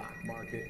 [0.00, 0.68] stock market.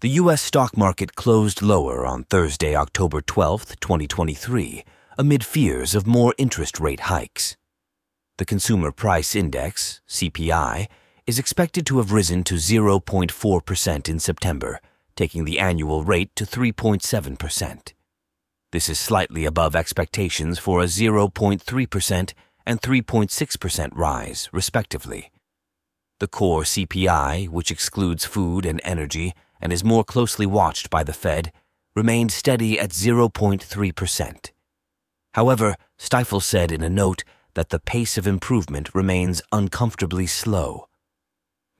[0.00, 0.42] The U.S.
[0.42, 4.84] stock market closed lower on Thursday, October 12, 2023,
[5.18, 7.56] amid fears of more interest rate hikes.
[8.38, 10.86] The Consumer Price Index, CPI,
[11.26, 14.80] is expected to have risen to 0.4% in September,
[15.16, 17.92] taking the annual rate to 3.7%.
[18.70, 22.32] This is slightly above expectations for a 0.3%
[22.68, 25.30] and 3.6% rise, respectively.
[26.20, 31.14] The core CPI, which excludes food and energy and is more closely watched by the
[31.14, 31.50] Fed,
[31.96, 34.50] remained steady at 0.3%.
[35.32, 40.88] However, Stifel said in a note that the pace of improvement remains uncomfortably slow.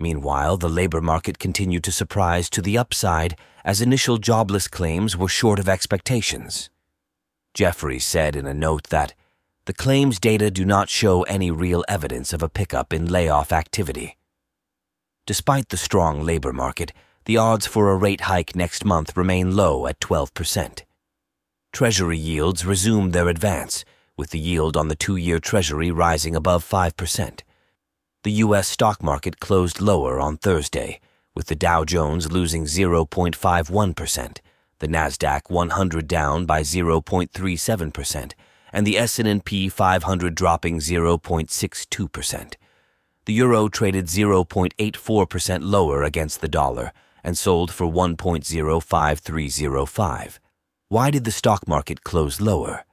[0.00, 5.28] Meanwhile, the labor market continued to surprise to the upside as initial jobless claims were
[5.28, 6.70] short of expectations.
[7.52, 9.12] Jefferies said in a note that
[9.68, 14.16] the claims data do not show any real evidence of a pickup in layoff activity.
[15.26, 16.90] Despite the strong labor market,
[17.26, 20.84] the odds for a rate hike next month remain low at 12%.
[21.70, 23.84] Treasury yields resumed their advance,
[24.16, 27.40] with the yield on the two year Treasury rising above 5%.
[28.22, 28.68] The U.S.
[28.68, 30.98] stock market closed lower on Thursday,
[31.34, 34.38] with the Dow Jones losing 0.51%,
[34.78, 38.32] the Nasdaq 100 down by 0.37%,
[38.72, 42.54] and the S&P 500 dropping 0.62%.
[43.24, 50.38] The euro traded 0.84% lower against the dollar and sold for 1.05305.
[50.88, 52.86] Why did the stock market close lower?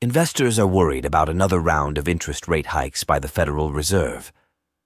[0.00, 4.32] Investors are worried about another round of interest rate hikes by the Federal Reserve.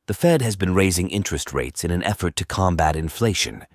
[0.07, 3.67] The Fed has been raising interest rates in an effort to combat inflation.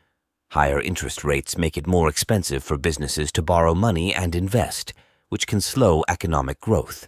[0.51, 4.93] Higher interest rates make it more expensive for businesses to borrow money and invest,
[5.29, 7.07] which can slow economic growth.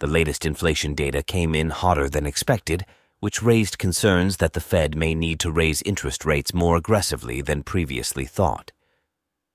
[0.00, 2.86] The latest inflation data came in hotter than expected,
[3.20, 7.62] which raised concerns that the Fed may need to raise interest rates more aggressively than
[7.62, 8.72] previously thought.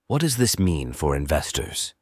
[0.07, 1.95] What does this mean for investors?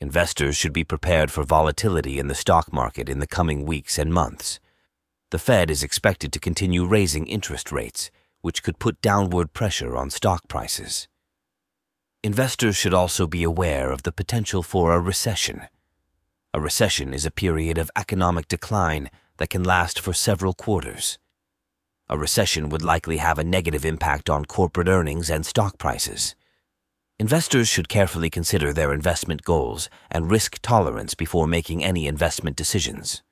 [0.00, 4.12] Investors should be prepared for volatility in the stock market in the coming weeks and
[4.12, 4.58] months.
[5.30, 10.10] The Fed is expected to continue raising interest rates, which could put downward pressure on
[10.10, 11.06] stock prices.
[12.24, 15.62] Investors should also be aware of the potential for a recession.
[16.54, 21.18] A recession is a period of economic decline that can last for several quarters.
[22.08, 26.36] A recession would likely have a negative impact on corporate earnings and stock prices.
[27.18, 33.24] Investors should carefully consider their investment goals and risk tolerance before making any investment decisions.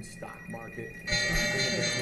[0.00, 1.99] Stock market.